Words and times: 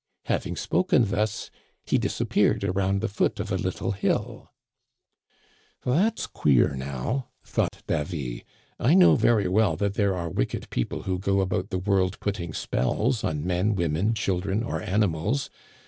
Having 0.25 0.55
spoken 0.55 1.07
thus, 1.11 1.51
he 1.85 1.99
disappeared 1.99 2.63
around 2.63 3.01
the 3.01 3.07
foot 3.07 3.39
of 3.39 3.51
a 3.51 3.55
little 3.55 3.91
hill. 3.91 4.49
That's 5.85 6.25
queer 6.25 6.73
now,' 6.73 7.27
thought 7.43 7.83
Davy.' 7.85 8.43
I 8.79 8.95
know 8.95 9.15
very 9.15 9.47
well 9.47 9.75
that 9.75 9.93
there 9.93 10.15
are 10.15 10.27
wicked 10.31 10.71
people 10.71 11.03
who 11.03 11.19
go 11.19 11.39
about 11.39 11.69
the 11.69 11.77
world 11.77 12.19
putting 12.19 12.51
spells 12.51 13.23
on 13.23 13.45
men, 13.45 13.75
women, 13.75 14.15
children, 14.15 14.63
or 14.63 14.81
ani 14.81 15.05
mals. 15.05 15.49